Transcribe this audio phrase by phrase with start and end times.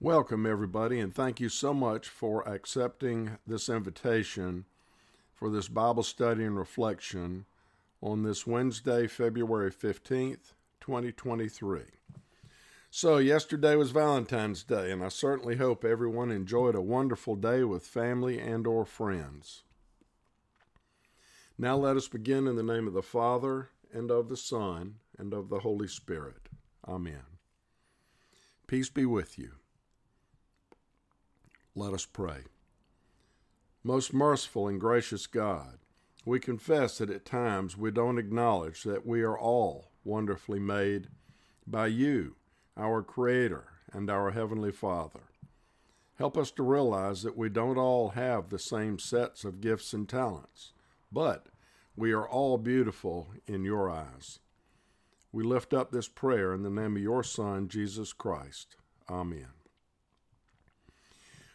[0.00, 4.64] Welcome, everybody, and thank you so much for accepting this invitation
[5.34, 7.46] for this Bible study and reflection
[8.00, 11.80] on this Wednesday, February 15th, 2023.
[12.92, 17.84] So, yesterday was Valentine's Day, and I certainly hope everyone enjoyed a wonderful day with
[17.84, 19.64] family and or friends.
[21.58, 25.34] Now let us begin in the name of the Father, and of the Son, and
[25.34, 26.48] of the Holy Spirit.
[26.86, 27.24] Amen.
[28.68, 29.54] Peace be with you.
[31.78, 32.38] Let us pray.
[33.84, 35.78] Most merciful and gracious God,
[36.24, 41.06] we confess that at times we don't acknowledge that we are all wonderfully made
[41.68, 42.34] by you,
[42.76, 45.20] our Creator and our Heavenly Father.
[46.16, 50.08] Help us to realize that we don't all have the same sets of gifts and
[50.08, 50.72] talents,
[51.12, 51.46] but
[51.94, 54.40] we are all beautiful in your eyes.
[55.30, 58.74] We lift up this prayer in the name of your Son, Jesus Christ.
[59.08, 59.57] Amen.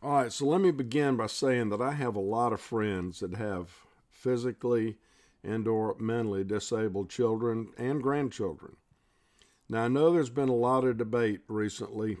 [0.00, 3.18] All right, so let me begin by saying that I have a lot of friends
[3.18, 3.70] that have
[4.08, 4.96] physically
[5.42, 8.76] and or mentally disabled children and grandchildren.
[9.68, 12.18] Now I know there's been a lot of debate recently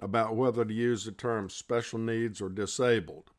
[0.00, 3.30] about whether to use the term special needs or disabled.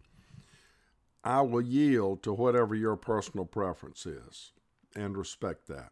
[1.24, 4.52] I will yield to whatever your personal preference is
[4.96, 5.92] and respect that.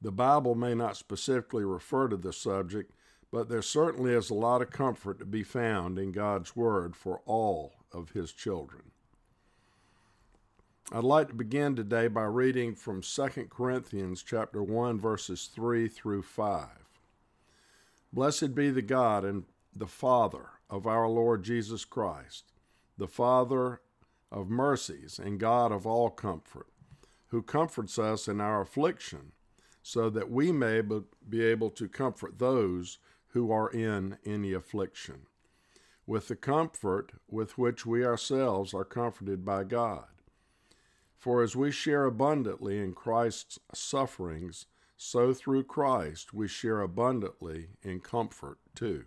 [0.00, 2.92] The Bible may not specifically refer to this subject,
[3.34, 7.20] but there certainly is a lot of comfort to be found in God's Word for
[7.26, 8.92] all of His children.
[10.92, 16.22] I'd like to begin today by reading from 2 Corinthians chapter 1 verses 3 through
[16.22, 16.68] 5.
[18.12, 19.42] Blessed be the God and
[19.74, 22.52] the Father of our Lord Jesus Christ,
[22.96, 23.80] the Father
[24.30, 26.68] of mercies and God of all comfort,
[27.30, 29.32] who comforts us in our affliction,
[29.82, 30.82] so that we may
[31.28, 32.98] be able to comfort those
[33.34, 35.26] who are in any affliction,
[36.06, 40.06] with the comfort with which we ourselves are comforted by God.
[41.18, 47.98] For as we share abundantly in Christ's sufferings, so through Christ we share abundantly in
[47.98, 49.04] comfort too.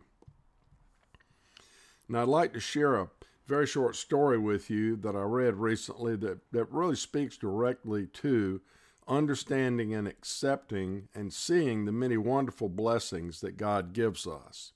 [2.09, 3.09] Now, I'd like to share a
[3.47, 8.59] very short story with you that I read recently that, that really speaks directly to
[9.07, 14.73] understanding and accepting and seeing the many wonderful blessings that God gives us.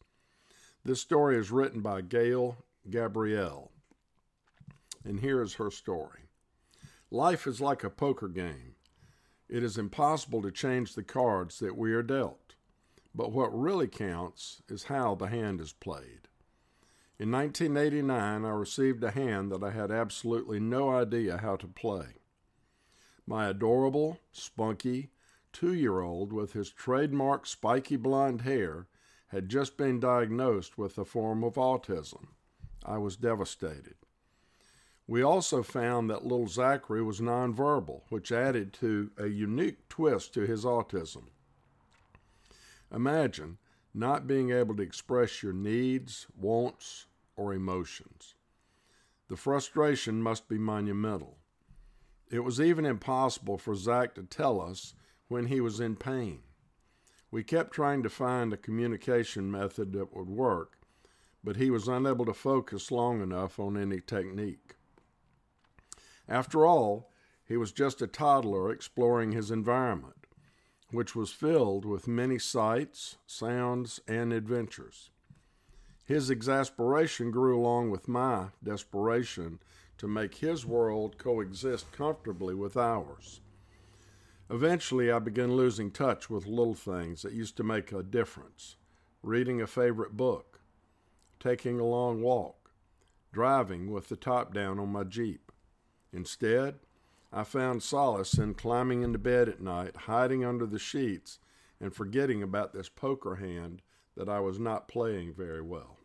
[0.83, 2.57] This story is written by Gail
[2.89, 3.71] Gabrielle,
[5.03, 6.21] and here is her story.
[7.11, 8.75] Life is like a poker game.
[9.49, 12.55] It is impossible to change the cards that we are dealt,
[13.13, 16.29] but what really counts is how the hand is played.
[17.19, 22.20] In 1989, I received a hand that I had absolutely no idea how to play.
[23.25, 25.11] My adorable, spunky
[25.53, 28.87] two year old with his trademark spiky blonde hair
[29.27, 32.27] had just been diagnosed with a form of autism.
[32.83, 33.95] I was devastated.
[35.07, 40.41] We also found that little Zachary was nonverbal, which added to a unique twist to
[40.41, 41.25] his autism.
[42.93, 43.57] Imagine
[43.93, 48.35] not being able to express your needs, wants, or emotions.
[49.27, 51.37] The frustration must be monumental.
[52.31, 54.93] It was even impossible for Zach to tell us
[55.27, 56.39] when he was in pain.
[57.29, 60.77] We kept trying to find a communication method that would work,
[61.43, 64.75] but he was unable to focus long enough on any technique.
[66.27, 67.11] After all,
[67.45, 70.25] he was just a toddler exploring his environment,
[70.89, 75.09] which was filled with many sights, sounds, and adventures.
[76.05, 79.59] His exasperation grew along with my desperation
[80.01, 83.39] to make his world coexist comfortably with ours.
[84.49, 88.77] Eventually, I began losing touch with little things that used to make a difference
[89.21, 90.61] reading a favorite book,
[91.39, 92.71] taking a long walk,
[93.31, 95.51] driving with the top down on my Jeep.
[96.11, 96.79] Instead,
[97.31, 101.37] I found solace in climbing into bed at night, hiding under the sheets,
[101.79, 103.83] and forgetting about this poker hand
[104.17, 105.99] that I was not playing very well.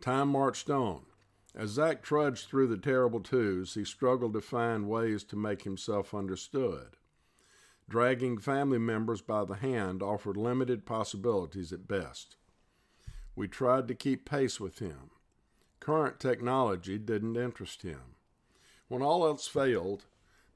[0.00, 1.02] Time marched on.
[1.54, 6.14] As Zach trudged through the terrible twos, he struggled to find ways to make himself
[6.14, 6.96] understood.
[7.88, 12.36] Dragging family members by the hand offered limited possibilities at best.
[13.34, 15.10] We tried to keep pace with him.
[15.80, 18.14] Current technology didn't interest him.
[18.86, 20.04] When all else failed,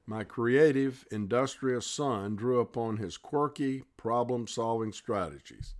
[0.05, 5.73] my creative, industrious son drew upon his quirky, problem solving strategies,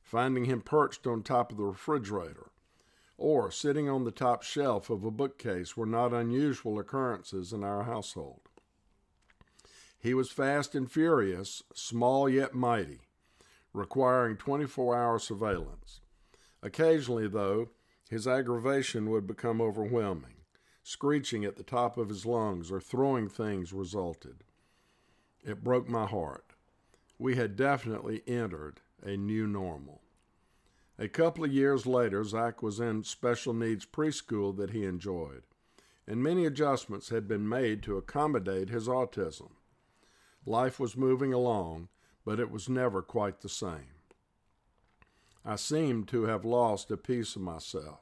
[0.00, 2.52] finding him perched on top of the refrigerator
[3.18, 7.84] or sitting on the top shelf of a bookcase were not unusual occurrences in our
[7.84, 8.42] household.
[9.98, 13.00] He was fast and furious, small yet mighty,
[13.72, 16.00] requiring 24 hour surveillance.
[16.62, 17.70] Occasionally, though,
[18.08, 20.34] his aggravation would become overwhelming.
[20.82, 24.44] Screeching at the top of his lungs or throwing things resulted.
[25.44, 26.52] It broke my heart.
[27.18, 30.02] We had definitely entered a new normal.
[30.98, 35.42] A couple of years later, Zach was in special needs preschool that he enjoyed,
[36.06, 39.50] and many adjustments had been made to accommodate his autism.
[40.46, 41.88] Life was moving along,
[42.24, 43.96] but it was never quite the same.
[45.44, 48.00] I seemed to have lost a piece of myself.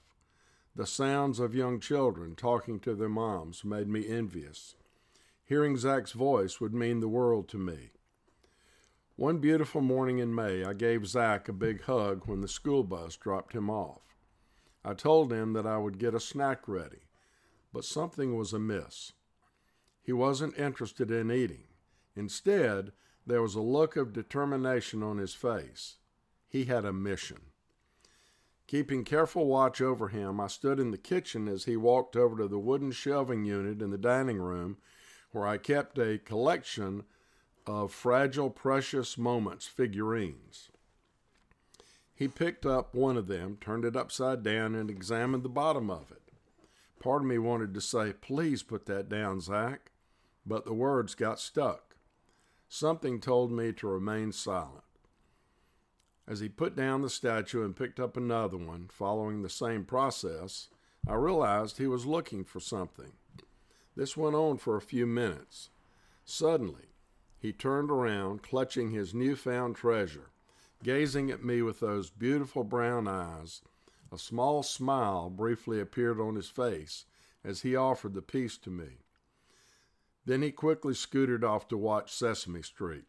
[0.77, 4.77] The sounds of young children talking to their moms made me envious.
[5.45, 7.91] Hearing Zach's voice would mean the world to me.
[9.17, 13.17] One beautiful morning in May, I gave Zach a big hug when the school bus
[13.17, 14.17] dropped him off.
[14.85, 17.07] I told him that I would get a snack ready,
[17.73, 19.13] but something was amiss.
[20.03, 21.69] He wasn't interested in eating.
[22.17, 22.91] Instead,
[23.25, 25.99] there was a look of determination on his face.
[26.49, 27.53] He had a mission.
[28.67, 32.49] Keeping careful watch over him, I stood in the kitchen as he walked over to
[32.49, 34.79] the wooden shelving unit in the dining room
[35.31, 37.05] where I kept a collection
[37.67, 40.71] of fragile, precious moments figurines.
[42.15, 46.13] He picked up one of them, turned it upside down, and examined the bottom of
[46.13, 46.23] it.
[47.01, 49.91] Part of me wanted to say, Please put that down, Zach,
[50.47, 51.97] but the words got stuck.
[52.69, 54.85] Something told me to remain silent.
[56.27, 60.69] As he put down the statue and picked up another one, following the same process,
[61.07, 63.13] I realized he was looking for something.
[63.95, 65.69] This went on for a few minutes.
[66.25, 66.94] Suddenly,
[67.45, 70.31] he turned around, clutching his newfound treasure,
[70.83, 73.61] gazing at me with those beautiful brown eyes.
[74.11, 77.05] A small smile briefly appeared on his face
[77.45, 79.03] as he offered the piece to me.
[80.25, 83.05] Then he quickly scooted off to watch Sesame Street.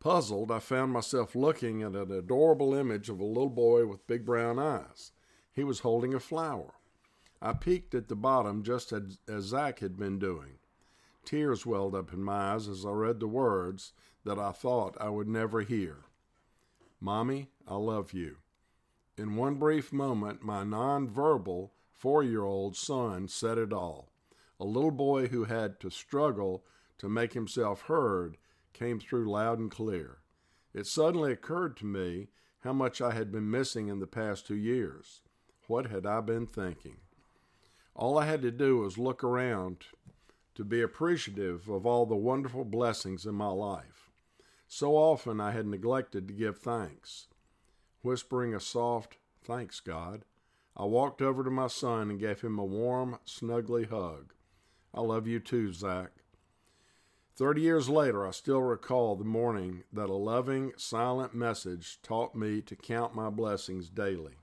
[0.00, 4.24] Puzzled, I found myself looking at an adorable image of a little boy with big
[4.24, 5.12] brown eyes.
[5.52, 6.72] He was holding a flower.
[7.42, 10.60] I peeked at the bottom just as, Zach had been doing.
[11.26, 13.92] Tears welled up in my eyes as I read the words
[14.24, 16.04] that I thought I would never hear.
[17.00, 18.36] Mommy, I love you.
[19.18, 24.12] In one brief moment, my nonverbal four year old son said it all.
[24.60, 26.64] A little boy who had to struggle
[26.98, 28.36] to make himself heard
[28.72, 30.18] came through loud and clear.
[30.72, 32.28] It suddenly occurred to me
[32.60, 35.22] how much I had been missing in the past two years.
[35.66, 36.98] What had I been thinking?
[37.96, 39.86] All I had to do was look around
[40.56, 44.10] to be appreciative of all the wonderful blessings in my life.
[44.66, 47.28] So often I had neglected to give thanks.
[48.02, 50.24] Whispering a soft, Thanks, God,
[50.76, 54.34] I walked over to my son and gave him a warm, snuggly hug.
[54.92, 56.10] I love you too, Zach.
[57.36, 62.60] Thirty years later, I still recall the morning that a loving, silent message taught me
[62.62, 64.34] to count my blessings daily,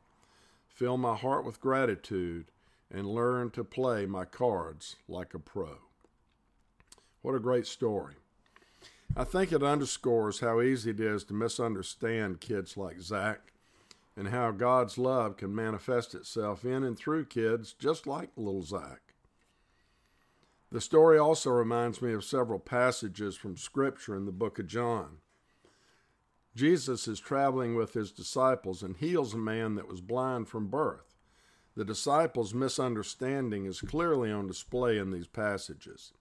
[0.69, 2.45] fill my heart with gratitude,
[2.89, 5.80] and learn to play my cards like a pro.
[7.24, 8.16] What a great story.
[9.16, 13.54] I think it underscores how easy it is to misunderstand kids like Zach
[14.18, 19.14] and how God's love can manifest itself in and through kids just like little Zach.
[20.70, 25.19] The story also reminds me of several passages from Scripture in the book of John.
[26.58, 31.16] Jesus is traveling with his disciples and heals a man that was blind from birth.
[31.78, 36.12] The disciples' misunderstanding is clearly on display in these passages.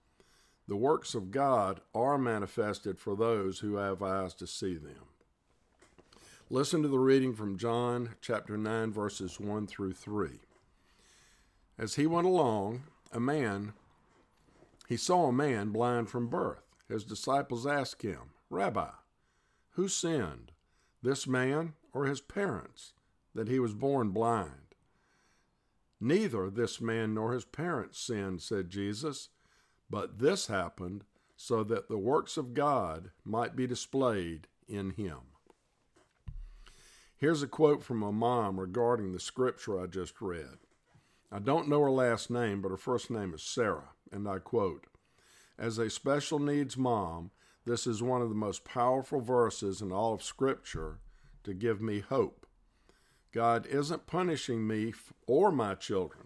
[0.67, 5.07] The works of God are manifested for those who have eyes to see them.
[6.49, 10.39] Listen to the reading from John chapter 9, verses 1 through 3.
[11.77, 13.73] As he went along, a man
[14.87, 16.63] he saw a man blind from birth.
[16.87, 18.91] His disciples asked him, Rabbi,
[19.71, 20.51] who sinned,
[21.01, 22.93] this man or his parents,
[23.33, 24.75] that he was born blind?
[25.99, 29.29] Neither this man nor his parents sinned, said Jesus,
[29.89, 31.03] but this happened
[31.35, 35.19] so that the works of God might be displayed in him.
[37.17, 40.57] Here's a quote from a mom regarding the scripture I just read.
[41.31, 44.85] I don't know her last name, but her first name is Sarah and I quote
[45.57, 47.31] As a special needs mom,
[47.65, 50.99] this is one of the most powerful verses in all of Scripture
[51.43, 52.45] to give me hope.
[53.33, 54.93] God isn't punishing me
[55.25, 56.22] or my children.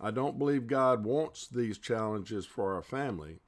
[0.00, 3.40] I don't believe God wants these challenges for our family,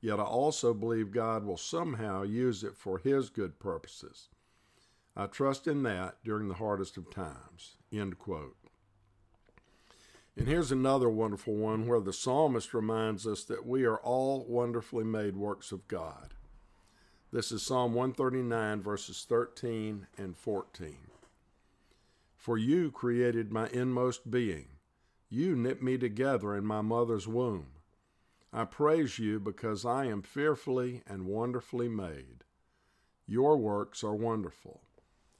[0.00, 4.28] yet I also believe God will somehow use it for His good purposes.
[5.14, 7.76] I trust in that during the hardest of times.
[7.92, 8.56] End quote.
[10.36, 15.04] And here's another wonderful one where the psalmist reminds us that we are all wonderfully
[15.04, 16.34] made works of God.
[17.30, 20.96] This is Psalm 139, verses 13 and 14.
[22.34, 24.66] For you created my inmost being.
[25.34, 27.68] You knit me together in my mother's womb.
[28.52, 32.44] I praise you because I am fearfully and wonderfully made.
[33.26, 34.82] Your works are wonderful.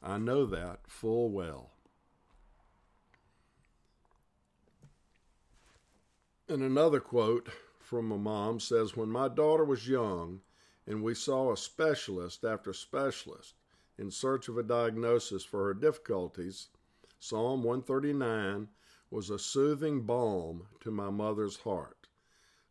[0.03, 1.73] I know that full well.
[6.49, 10.41] And another quote from a mom says When my daughter was young
[10.87, 13.57] and we saw a specialist after specialist
[13.99, 16.71] in search of a diagnosis for her difficulties,
[17.21, 18.69] Psalm 139
[19.13, 22.09] was a soothing balm to my mother's heart.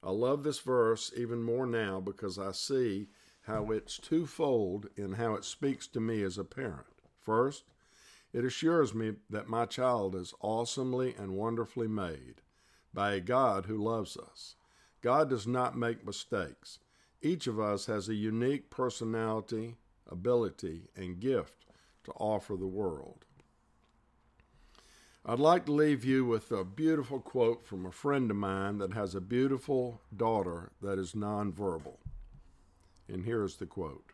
[0.04, 3.10] I love this verse even more now because I see
[3.44, 6.88] how it's twofold in how it speaks to me as a parent.
[7.20, 7.66] First,
[8.34, 12.42] it assures me that my child is awesomely and wonderfully made
[12.92, 14.56] by a God who loves us.
[15.02, 16.80] God does not make mistakes.
[17.22, 19.78] Each of us has a unique personality,
[20.10, 21.66] ability, and gift
[22.06, 23.26] to offer the world.
[25.24, 28.94] I'd like to leave you with a beautiful quote from a friend of mine that
[28.94, 31.98] has a beautiful daughter that is nonverbal.
[33.08, 34.14] And here's the quote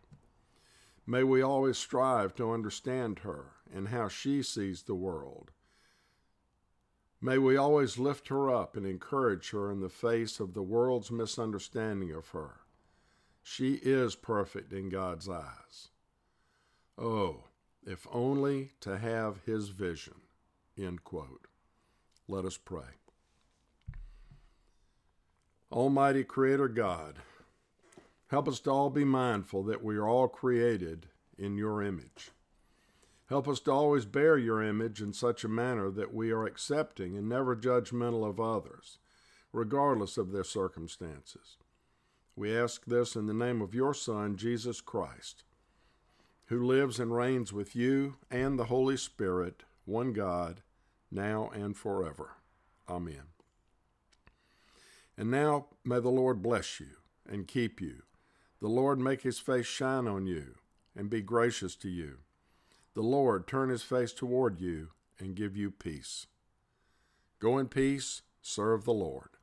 [1.05, 5.51] May we always strive to understand her and how she sees the world.
[7.21, 11.09] May we always lift her up and encourage her in the face of the world's
[11.09, 12.59] misunderstanding of her.
[13.41, 15.87] She is perfect in God's eyes.
[16.97, 17.45] Oh,
[17.85, 20.15] if only to have his vision.
[20.77, 21.48] End quote.
[22.27, 22.98] Let us pray.
[25.72, 27.19] Almighty Creator God,
[28.29, 31.07] help us to all be mindful that we are all created
[31.38, 32.31] in your image.
[33.27, 37.17] Help us to always bear your image in such a manner that we are accepting
[37.17, 39.00] and never judgmental of others,
[39.51, 41.57] regardless of their circumstances.
[42.36, 45.43] We ask this in the name of your Son, Jesus Christ,
[46.46, 50.62] who lives and reigns with you and the Holy Spirit, one God,
[51.11, 52.31] now and forever.
[52.89, 53.23] Amen.
[55.17, 56.97] And now may the Lord bless you
[57.27, 58.03] and keep you.
[58.61, 60.55] The Lord make his face shine on you
[60.95, 62.17] and be gracious to you.
[62.93, 66.27] The Lord turn his face toward you and give you peace.
[67.39, 69.37] Go in peace, serve the Lord.